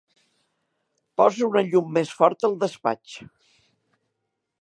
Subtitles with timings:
[1.21, 3.19] Posa una llum més forta al despatx.